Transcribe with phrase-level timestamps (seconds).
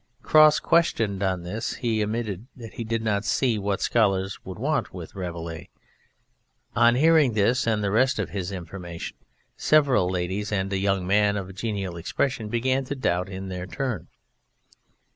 [0.23, 4.91] Cross questioned on this he admitted that he did not see what scholars could want
[4.91, 5.69] with Rabelais.
[6.75, 9.15] On hearing this and the rest of his information
[9.57, 14.07] several ladies and a young man of genial expression began to doubt in their turn.